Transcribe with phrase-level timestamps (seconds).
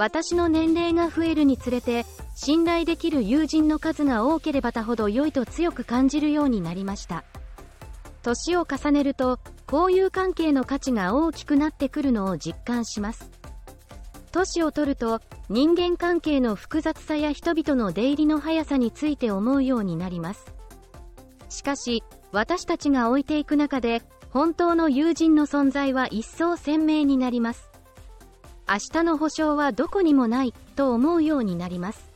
[0.00, 7.22] 私の年齢が増えるにつれて、信頼できる友人の数が多ければたほど良いと強く感じるようになりました。
[8.22, 9.38] 年を重ねると、
[9.70, 13.30] 交友関係の価値が大きくなってくるのを実感します。
[14.32, 20.46] 年を取ると、人間関係の複雑さや人々の出入りの速さについて思うようになります。
[21.50, 27.70] しかし、私たちが置いていく中で、本当の友人の存在は一層鮮明になります。
[28.70, 32.08] 明日の保証はどこにもない、と思うようになります。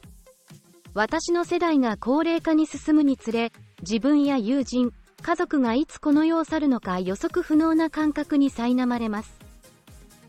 [0.95, 9.37] 私の世代が高齢化に進むにつれ、自分や友人、家族がいつこの世を去るのか予測不能な感覚に苛まれます。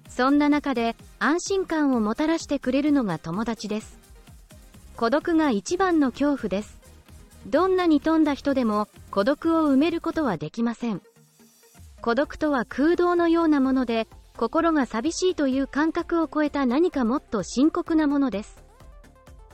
[0.10, 4.00] そんな中で安心感をもたらしてくれるのが友達です。
[4.98, 6.80] 孤独が一番の恐怖です。
[7.46, 11.04] どんなに富んだ人でも孤独を埋めることはできません。
[12.02, 14.08] 孤独とは空洞のようなもので、
[14.38, 18.64] 心が寂しいという感覚を超えた何かもっと深刻なものです。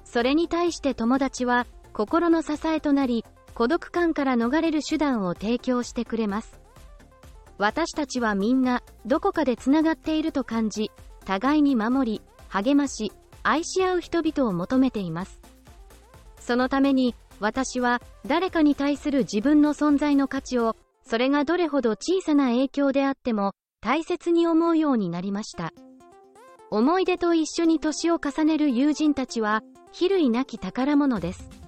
[0.04, 6.60] それに対して友達は心の支えとなり、孤独感から逃れる手段を提供してくれます。
[7.58, 10.90] 私たちはみんな、どこかで繋がっていると感じ、
[11.26, 13.12] 互いに守り、励まし、
[13.44, 15.40] 愛し合う人々を求めています。
[16.40, 25.74] そのために、私は、誰かに対する自分の存在の価値を、それがどれほど小さな影響であっても、大切に思うようになりました。
[26.70, 31.61] 思い出と一緒に年を重ねる友人たちは、比類なき宝物です。